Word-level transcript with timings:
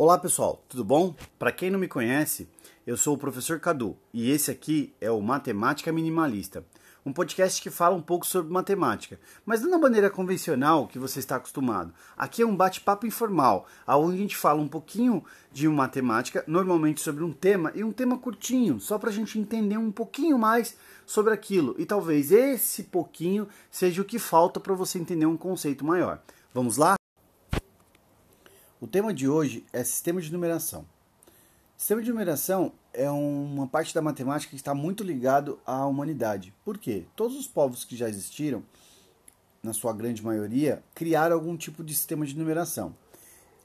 Olá 0.00 0.16
pessoal, 0.16 0.64
tudo 0.68 0.84
bom? 0.84 1.12
Para 1.40 1.50
quem 1.50 1.70
não 1.72 1.78
me 1.80 1.88
conhece, 1.88 2.48
eu 2.86 2.96
sou 2.96 3.16
o 3.16 3.18
professor 3.18 3.58
Cadu 3.58 3.96
e 4.14 4.30
esse 4.30 4.48
aqui 4.48 4.94
é 5.00 5.10
o 5.10 5.20
Matemática 5.20 5.90
Minimalista, 5.90 6.64
um 7.04 7.12
podcast 7.12 7.60
que 7.60 7.68
fala 7.68 7.96
um 7.96 8.00
pouco 8.00 8.24
sobre 8.24 8.52
matemática, 8.52 9.18
mas 9.44 9.60
não 9.60 9.72
da 9.72 9.76
maneira 9.76 10.08
convencional 10.08 10.86
que 10.86 11.00
você 11.00 11.18
está 11.18 11.34
acostumado. 11.34 11.92
Aqui 12.16 12.42
é 12.42 12.46
um 12.46 12.54
bate-papo 12.54 13.08
informal, 13.08 13.66
onde 13.88 14.14
a 14.14 14.20
gente 14.20 14.36
fala 14.36 14.62
um 14.62 14.68
pouquinho 14.68 15.24
de 15.50 15.68
matemática, 15.68 16.44
normalmente 16.46 17.00
sobre 17.00 17.24
um 17.24 17.32
tema 17.32 17.72
e 17.74 17.82
um 17.82 17.90
tema 17.90 18.16
curtinho, 18.18 18.78
só 18.78 18.98
para 18.98 19.10
a 19.10 19.12
gente 19.12 19.36
entender 19.36 19.78
um 19.78 19.90
pouquinho 19.90 20.38
mais 20.38 20.76
sobre 21.04 21.34
aquilo 21.34 21.74
e 21.76 21.84
talvez 21.84 22.30
esse 22.30 22.84
pouquinho 22.84 23.48
seja 23.68 24.00
o 24.00 24.04
que 24.04 24.20
falta 24.20 24.60
para 24.60 24.74
você 24.74 24.96
entender 24.96 25.26
um 25.26 25.36
conceito 25.36 25.84
maior. 25.84 26.22
Vamos 26.54 26.76
lá? 26.76 26.97
O 28.80 28.86
tema 28.86 29.12
de 29.12 29.28
hoje 29.28 29.66
é 29.72 29.82
sistema 29.82 30.20
de 30.20 30.32
numeração. 30.32 30.86
Sistema 31.76 32.00
de 32.00 32.10
numeração 32.10 32.72
é 32.92 33.10
uma 33.10 33.66
parte 33.66 33.92
da 33.92 34.00
matemática 34.00 34.50
que 34.50 34.56
está 34.56 34.72
muito 34.72 35.02
ligado 35.02 35.58
à 35.66 35.84
humanidade. 35.84 36.54
Por 36.64 36.78
quê? 36.78 37.04
Todos 37.16 37.36
os 37.36 37.48
povos 37.48 37.84
que 37.84 37.96
já 37.96 38.08
existiram, 38.08 38.62
na 39.64 39.72
sua 39.72 39.92
grande 39.92 40.22
maioria, 40.22 40.80
criaram 40.94 41.34
algum 41.34 41.56
tipo 41.56 41.82
de 41.82 41.92
sistema 41.92 42.24
de 42.24 42.38
numeração. 42.38 42.94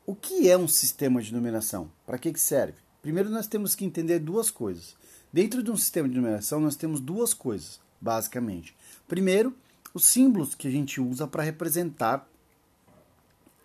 O 0.03 0.15
que 0.15 0.49
é 0.49 0.57
um 0.57 0.67
sistema 0.67 1.21
de 1.21 1.31
numeração? 1.31 1.91
Para 2.07 2.17
que, 2.17 2.33
que 2.33 2.39
serve? 2.39 2.79
Primeiro, 2.99 3.29
nós 3.29 3.45
temos 3.45 3.75
que 3.75 3.85
entender 3.85 4.17
duas 4.17 4.49
coisas. 4.49 4.95
Dentro 5.31 5.61
de 5.61 5.69
um 5.69 5.77
sistema 5.77 6.09
de 6.09 6.15
numeração, 6.15 6.59
nós 6.59 6.75
temos 6.75 6.99
duas 6.99 7.35
coisas, 7.35 7.79
basicamente. 8.01 8.75
Primeiro, 9.07 9.55
os 9.93 10.07
símbolos 10.07 10.55
que 10.55 10.67
a 10.67 10.71
gente 10.71 10.99
usa 10.99 11.27
para 11.27 11.43
representar 11.43 12.27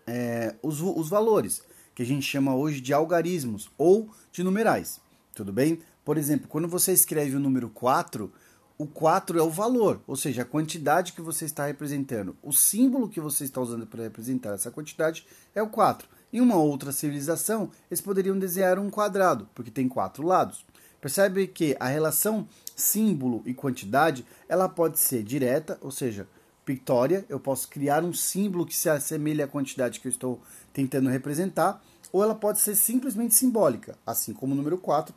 é, 0.09 0.55
os, 0.63 0.81
os 0.81 1.07
valores, 1.07 1.61
que 1.93 2.01
a 2.01 2.05
gente 2.05 2.25
chama 2.25 2.55
hoje 2.55 2.81
de 2.81 2.91
algarismos 2.91 3.69
ou 3.77 4.09
de 4.31 4.43
numerais. 4.43 4.99
Tudo 5.35 5.53
bem? 5.53 5.79
Por 6.03 6.17
exemplo, 6.17 6.47
quando 6.47 6.67
você 6.67 6.91
escreve 6.91 7.35
o 7.35 7.39
número 7.39 7.69
4, 7.69 8.31
o 8.75 8.87
4 8.87 9.37
é 9.37 9.43
o 9.43 9.51
valor, 9.51 10.01
ou 10.07 10.15
seja, 10.15 10.41
a 10.41 10.45
quantidade 10.45 11.13
que 11.13 11.21
você 11.21 11.45
está 11.45 11.67
representando. 11.67 12.35
O 12.41 12.51
símbolo 12.51 13.07
que 13.07 13.19
você 13.19 13.43
está 13.43 13.61
usando 13.61 13.85
para 13.85 14.03
representar 14.03 14.55
essa 14.55 14.71
quantidade 14.71 15.27
é 15.53 15.61
o 15.61 15.69
4. 15.69 16.07
Em 16.33 16.41
uma 16.41 16.55
outra 16.55 16.91
civilização, 16.91 17.69
eles 17.89 18.01
poderiam 18.01 18.39
desenhar 18.39 18.79
um 18.79 18.89
quadrado, 18.89 19.47
porque 19.53 19.69
tem 19.69 19.87
quatro 19.87 20.25
lados. 20.25 20.65
Percebe 20.99 21.47
que 21.47 21.77
a 21.79 21.87
relação 21.87 22.47
símbolo 22.75 23.43
e 23.45 23.53
quantidade 23.53 24.25
ela 24.47 24.67
pode 24.67 24.97
ser 24.97 25.21
direta, 25.21 25.77
ou 25.81 25.91
seja, 25.91 26.27
pictória, 26.69 27.25
eu 27.27 27.39
posso 27.39 27.67
criar 27.67 28.03
um 28.03 28.13
símbolo 28.13 28.63
que 28.63 28.75
se 28.75 28.87
assemelhe 28.87 29.41
à 29.41 29.47
quantidade 29.47 29.99
que 29.99 30.07
eu 30.07 30.11
estou 30.11 30.39
tentando 30.71 31.09
representar, 31.09 31.83
ou 32.11 32.21
ela 32.21 32.35
pode 32.35 32.59
ser 32.59 32.75
simplesmente 32.75 33.33
simbólica, 33.33 33.97
assim 34.05 34.33
como 34.33 34.53
o 34.53 34.55
número 34.55 34.77
4 34.77 35.15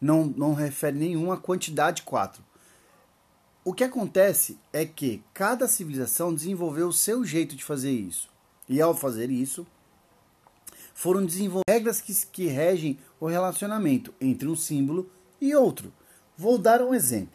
não, 0.00 0.24
não 0.24 0.54
refere 0.54 0.96
nenhuma 0.96 1.36
quantidade 1.36 2.04
4. 2.04 2.42
O 3.62 3.74
que 3.74 3.84
acontece 3.84 4.58
é 4.72 4.86
que 4.86 5.22
cada 5.34 5.68
civilização 5.68 6.34
desenvolveu 6.34 6.88
o 6.88 6.92
seu 6.92 7.22
jeito 7.22 7.54
de 7.54 7.62
fazer 7.62 7.92
isso. 7.92 8.30
E 8.66 8.80
ao 8.80 8.94
fazer 8.94 9.30
isso, 9.30 9.66
foram 10.94 11.26
desenvolvidas 11.26 11.64
regras 11.68 12.00
que, 12.00 12.14
que 12.28 12.46
regem 12.46 12.98
o 13.20 13.26
relacionamento 13.26 14.14
entre 14.18 14.48
um 14.48 14.56
símbolo 14.56 15.10
e 15.38 15.54
outro. 15.54 15.92
Vou 16.34 16.56
dar 16.56 16.80
um 16.80 16.94
exemplo. 16.94 17.33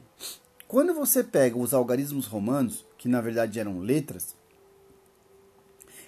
Quando 0.69 0.93
você 0.93 1.23
pega 1.23 1.57
os 1.57 1.73
algarismos 1.73 2.27
romanos, 2.27 2.85
que 2.95 3.09
na 3.09 3.19
verdade 3.19 3.59
eram 3.59 3.79
letras, 3.79 4.35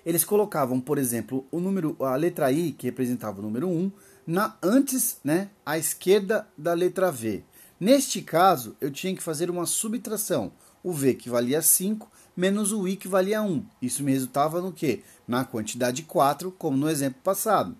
eles 0.05 0.23
colocavam, 0.23 0.79
por 0.79 0.99
exemplo, 0.99 1.47
o 1.49 1.59
número, 1.59 1.95
a 1.99 2.15
letra 2.15 2.51
I, 2.51 2.71
que 2.71 2.85
representava 2.85 3.39
o 3.39 3.41
número 3.41 3.67
1, 3.67 3.91
na, 4.27 4.55
antes, 4.61 5.17
né, 5.23 5.49
à 5.65 5.79
esquerda 5.79 6.47
da 6.55 6.75
letra 6.75 7.11
V. 7.11 7.43
Neste 7.79 8.21
caso, 8.21 8.75
eu 8.79 8.91
tinha 8.91 9.15
que 9.15 9.23
fazer 9.23 9.49
uma 9.49 9.65
subtração. 9.65 10.51
O 10.83 10.93
V 10.93 11.15
que 11.15 11.27
valia 11.27 11.63
5 11.63 12.07
menos 12.37 12.71
o 12.71 12.87
I 12.87 12.95
que 12.95 13.07
valia 13.07 13.41
1. 13.41 13.65
Isso 13.81 14.03
me 14.03 14.11
resultava 14.11 14.61
no 14.61 14.71
quê? 14.71 15.01
Na 15.27 15.43
quantidade 15.43 16.03
4, 16.03 16.51
como 16.51 16.77
no 16.77 16.87
exemplo 16.87 17.19
passado. 17.23 17.75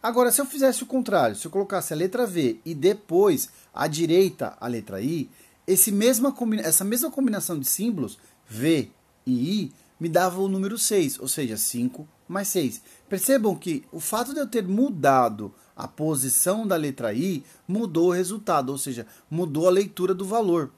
Agora, 0.00 0.30
se 0.30 0.40
eu 0.40 0.46
fizesse 0.46 0.84
o 0.84 0.86
contrário, 0.86 1.34
se 1.34 1.44
eu 1.44 1.50
colocasse 1.50 1.92
a 1.92 1.96
letra 1.96 2.24
V 2.24 2.60
e 2.64 2.72
depois 2.72 3.50
à 3.74 3.88
direita 3.88 4.56
a 4.60 4.68
letra 4.68 5.00
I, 5.00 5.28
esse 5.72 5.92
mesma, 5.92 6.34
essa 6.62 6.84
mesma 6.84 7.10
combinação 7.10 7.58
de 7.58 7.68
símbolos, 7.68 8.18
V 8.48 8.90
e 9.24 9.62
I, 9.62 9.72
me 10.00 10.08
dava 10.08 10.40
o 10.40 10.48
número 10.48 10.76
6, 10.76 11.20
ou 11.20 11.28
seja, 11.28 11.56
5 11.56 12.08
mais 12.26 12.48
6. 12.48 12.82
Percebam 13.08 13.54
que 13.54 13.84
o 13.92 14.00
fato 14.00 14.32
de 14.32 14.40
eu 14.40 14.46
ter 14.46 14.66
mudado 14.66 15.54
a 15.76 15.86
posição 15.86 16.66
da 16.66 16.74
letra 16.76 17.12
I 17.12 17.44
mudou 17.68 18.08
o 18.08 18.12
resultado, 18.12 18.70
ou 18.70 18.78
seja, 18.78 19.06
mudou 19.30 19.68
a 19.68 19.70
leitura 19.70 20.14
do 20.14 20.24
valor. 20.24 20.72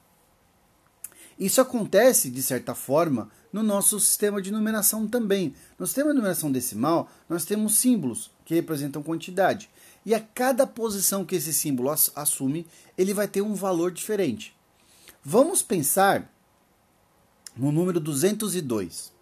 Isso 1.39 1.59
acontece, 1.59 2.29
de 2.29 2.43
certa 2.43 2.75
forma, 2.75 3.29
no 3.51 3.63
nosso 3.63 3.99
sistema 3.99 4.41
de 4.41 4.51
numeração 4.51 5.07
também. 5.07 5.55
No 5.79 5.87
sistema 5.87 6.11
de 6.11 6.15
numeração 6.15 6.51
decimal, 6.51 7.09
nós 7.27 7.45
temos 7.45 7.77
símbolos 7.77 8.29
que 8.45 8.53
representam 8.53 9.01
quantidade. 9.01 9.69
E 10.05 10.13
a 10.13 10.19
cada 10.19 10.67
posição 10.67 11.25
que 11.25 11.35
esse 11.35 11.53
símbolo 11.53 11.89
assume, 12.15 12.67
ele 12.97 13.13
vai 13.13 13.27
ter 13.27 13.41
um 13.41 13.55
valor 13.55 13.91
diferente. 13.91 14.55
Vamos 15.25 15.61
pensar 15.61 16.29
no 17.55 17.71
número 17.71 17.97
202. 17.97 19.13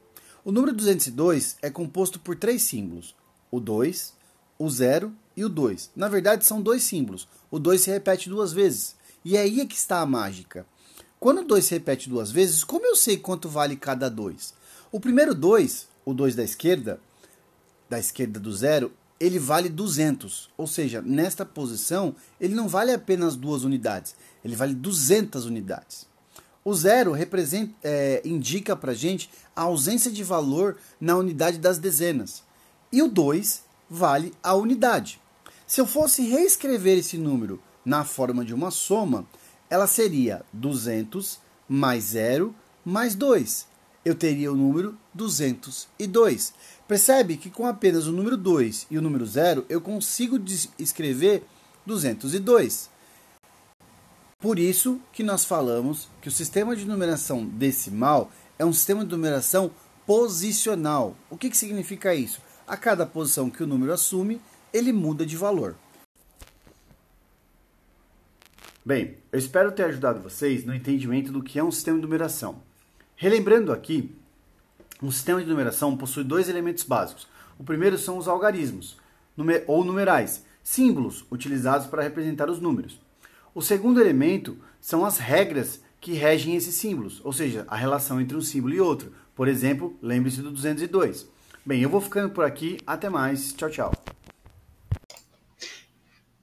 O 0.44 0.52
número 0.52 0.74
202 0.74 1.58
é 1.62 1.70
composto 1.70 2.20
por 2.20 2.36
três 2.36 2.64
símbolos: 2.64 3.16
o 3.52 3.60
2, 3.60 4.16
o 4.58 4.68
0 4.68 5.14
e 5.38 5.46
o 5.46 5.50
2. 5.50 5.92
Na 5.96 6.08
verdade, 6.08 6.44
são 6.44 6.60
dois 6.60 6.82
símbolos. 6.82 7.28
O 7.52 7.60
2 7.60 7.82
se 7.82 7.92
repete 7.92 8.30
duas 8.30 8.52
vezes. 8.52 8.96
E 9.24 9.38
aí 9.38 9.62
é 9.62 9.66
que 9.68 9.76
está 9.76 10.00
a 10.00 10.06
mágica. 10.08 10.66
Quando 11.20 11.42
o 11.42 11.46
2 11.46 11.66
se 11.66 11.76
repete 11.76 12.10
duas 12.10 12.32
vezes, 12.32 12.64
como 12.64 12.84
eu 12.84 12.96
sei 12.96 13.18
quanto 13.18 13.48
vale 13.48 13.76
cada 13.76 14.10
2? 14.10 14.56
O 14.92 15.00
primeiro 15.00 15.36
2, 15.36 15.88
o 16.04 16.16
2 16.16 16.34
da 16.34 16.44
esquerda, 16.44 17.00
da 17.88 18.00
esquerda 18.00 18.40
do 18.40 18.52
zero, 18.52 18.92
ele 19.22 19.38
vale 19.38 19.70
200. 19.70 20.50
Ou 20.58 20.66
seja, 20.66 21.02
nesta 21.02 21.46
posição, 21.46 22.16
ele 22.40 22.56
não 22.56 22.68
vale 22.68 22.92
apenas 22.92 23.36
duas 23.36 23.64
unidades, 23.64 24.16
ele 24.44 24.56
vale 24.56 24.74
200 24.74 25.46
unidades. 25.46 26.08
O 26.66 26.74
zero 26.74 27.12
representa, 27.12 27.74
é, 27.84 28.22
indica 28.26 28.76
para 28.76 28.94
gente 28.94 29.30
a 29.56 29.62
ausência 29.62 30.12
de 30.12 30.24
valor 30.24 30.78
na 31.00 31.16
unidade 31.16 31.60
das 31.60 31.78
dezenas. 31.78 32.44
E 32.92 33.02
o 33.02 33.08
2 33.08 33.64
vale 33.90 34.34
a 34.44 34.56
unidade. 34.56 35.22
Se 35.68 35.80
eu 35.80 35.86
fosse 35.86 36.24
reescrever 36.24 36.98
esse 36.98 37.18
número 37.18 37.62
na 37.86 38.04
forma 38.04 38.44
de 38.44 38.54
uma 38.54 38.72
soma, 38.72 39.26
ela 39.70 39.88
seria 39.88 40.44
200 40.52 41.40
mais 41.70 42.06
0 42.06 42.54
mais 42.84 43.16
2. 43.16 43.68
Eu 44.04 44.16
teria 44.16 44.52
o 44.52 44.56
número 44.56 44.98
202. 45.14 46.54
Percebe 46.88 47.38
que 47.38 47.50
com 47.50 47.68
apenas 47.68 48.08
o 48.08 48.12
número 48.12 48.36
2 48.36 48.88
e 48.90 48.98
o 48.98 49.02
número 49.02 49.26
0 49.26 49.66
eu 49.70 49.80
consigo 49.80 50.40
escrever 50.80 51.44
202. 51.86 52.90
Por 54.40 54.58
isso 54.58 55.00
que 55.14 55.24
nós 55.24 55.46
falamos 55.46 56.10
que 56.20 56.28
o 56.28 56.32
sistema 56.32 56.76
de 56.76 56.86
numeração 56.86 57.46
decimal 57.46 58.32
é 58.58 58.66
um 58.66 58.74
sistema 58.74 59.06
de 59.06 59.12
numeração 59.12 59.72
posicional. 60.06 61.16
O 61.30 61.38
que, 61.38 61.50
que 61.50 61.58
significa 61.58 62.16
isso? 62.16 62.42
A 62.68 62.76
cada 62.76 63.06
posição 63.06 63.52
que 63.52 63.62
o 63.62 63.68
número 63.68 63.94
assume, 63.94 64.42
ele 64.74 64.92
muda 64.92 65.26
de 65.26 65.38
valor. 65.38 65.76
Bem, 68.84 69.18
eu 69.32 69.38
espero 69.38 69.72
ter 69.72 69.84
ajudado 69.84 70.22
vocês 70.22 70.66
no 70.66 70.74
entendimento 70.74 71.32
do 71.32 71.44
que 71.44 71.60
é 71.60 71.64
um 71.64 71.72
sistema 71.72 71.98
de 71.98 72.04
numeração. 72.04 72.64
Relembrando 73.22 73.72
aqui, 73.72 74.16
um 75.00 75.12
sistema 75.12 75.40
de 75.40 75.48
numeração 75.48 75.96
possui 75.96 76.24
dois 76.24 76.50
elementos 76.50 76.84
básicos. 76.84 77.28
O 77.60 77.64
primeiro 77.64 77.96
são 77.96 78.18
os 78.18 78.28
algarismos, 78.28 78.98
ou 79.68 79.86
numerais, 79.86 80.44
símbolos 80.64 81.24
utilizados 81.32 81.86
para 81.86 82.02
representar 82.02 82.50
os 82.50 82.60
números. 82.60 83.00
O 83.54 83.62
segundo 83.62 84.02
elemento 84.02 84.58
são 84.80 85.06
as 85.06 85.20
regras 85.20 85.82
que 86.00 86.14
regem 86.14 86.56
esses 86.56 86.74
símbolos, 86.74 87.22
ou 87.24 87.32
seja, 87.32 87.64
a 87.68 87.76
relação 87.76 88.20
entre 88.20 88.36
um 88.36 88.42
símbolo 88.42 88.74
e 88.74 88.82
outro. 88.82 89.14
Por 89.36 89.48
exemplo, 89.48 89.96
lembre-se 90.02 90.42
do 90.42 90.50
202. 90.50 91.28
Bem, 91.64 91.80
eu 91.80 91.92
vou 91.92 92.02
ficando 92.02 92.34
por 92.34 92.44
aqui. 92.44 92.80
Até 92.88 93.08
mais. 93.08 93.54
Tchau, 93.54 93.70
tchau. 93.70 93.94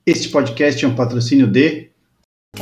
Este 0.07 0.29
podcast 0.29 0.85
é 0.85 0.87
um 0.87 0.95
patrocínio 0.95 1.49
de 1.49 1.91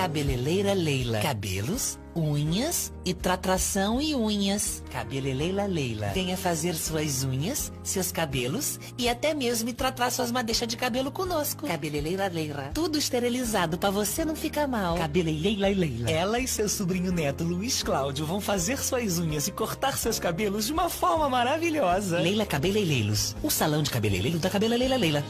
Cabeleleira 0.06 0.72
Leila. 0.72 1.18
Cabelos, 1.18 1.98
unhas 2.14 2.92
e 3.04 3.12
tratação 3.12 4.00
e 4.00 4.14
unhas. 4.14 4.80
Cabeleleira 4.88 5.66
Leila. 5.66 6.12
Venha 6.14 6.36
fazer 6.36 6.76
suas 6.76 7.24
unhas, 7.24 7.72
seus 7.82 8.12
cabelos 8.12 8.78
e 8.96 9.08
até 9.08 9.34
mesmo 9.34 9.72
tratar 9.72 10.12
suas 10.12 10.30
madeixas 10.30 10.68
de 10.68 10.76
cabelo 10.76 11.10
conosco. 11.10 11.66
Cabeleleira 11.66 12.28
Leila. 12.28 12.70
Tudo 12.72 12.96
esterilizado 12.96 13.76
para 13.76 13.90
você 13.90 14.24
não 14.24 14.36
ficar 14.36 14.68
mal. 14.68 14.96
Cabeleleira 14.96 15.68
Leila. 15.68 16.08
Ela 16.08 16.38
e 16.38 16.46
seu 16.46 16.68
sobrinho 16.68 17.10
neto 17.10 17.42
Luiz 17.42 17.82
Cláudio 17.82 18.24
vão 18.24 18.40
fazer 18.40 18.78
suas 18.78 19.18
unhas 19.18 19.48
e 19.48 19.50
cortar 19.50 19.98
seus 19.98 20.20
cabelos 20.20 20.66
de 20.66 20.72
uma 20.72 20.88
forma 20.88 21.28
maravilhosa. 21.28 22.20
Leila 22.20 22.46
Cabeleireiros. 22.46 23.34
O 23.42 23.50
salão 23.50 23.82
de 23.82 23.90
cabeleireiro 23.90 24.38
da 24.38 24.48
Cabeleleira 24.48 24.96
Leila. 24.96 25.24